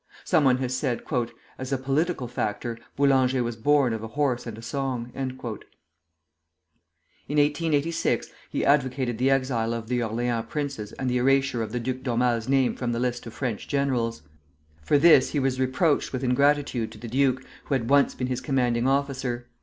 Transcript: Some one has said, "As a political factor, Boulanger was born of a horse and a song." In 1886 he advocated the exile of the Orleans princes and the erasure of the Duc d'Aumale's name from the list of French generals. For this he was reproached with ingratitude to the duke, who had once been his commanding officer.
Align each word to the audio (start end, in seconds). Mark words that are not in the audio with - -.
Some 0.25 0.45
one 0.45 0.57
has 0.57 0.75
said, 0.75 1.03
"As 1.59 1.71
a 1.71 1.77
political 1.77 2.27
factor, 2.27 2.79
Boulanger 2.95 3.43
was 3.43 3.55
born 3.55 3.93
of 3.93 4.01
a 4.01 4.07
horse 4.07 4.47
and 4.47 4.57
a 4.57 4.61
song." 4.63 5.11
In 5.13 5.27
1886 5.37 8.29
he 8.49 8.65
advocated 8.65 9.19
the 9.19 9.29
exile 9.29 9.75
of 9.75 9.89
the 9.89 10.01
Orleans 10.01 10.47
princes 10.49 10.91
and 10.93 11.07
the 11.07 11.17
erasure 11.19 11.61
of 11.61 11.71
the 11.71 11.79
Duc 11.79 11.97
d'Aumale's 12.01 12.49
name 12.49 12.73
from 12.75 12.93
the 12.93 12.99
list 12.99 13.27
of 13.27 13.35
French 13.35 13.67
generals. 13.67 14.23
For 14.81 14.97
this 14.97 15.29
he 15.33 15.39
was 15.39 15.59
reproached 15.59 16.11
with 16.13 16.23
ingratitude 16.23 16.91
to 16.93 16.97
the 16.97 17.07
duke, 17.07 17.43
who 17.65 17.75
had 17.75 17.87
once 17.91 18.15
been 18.15 18.25
his 18.25 18.41
commanding 18.41 18.87
officer. 18.87 19.45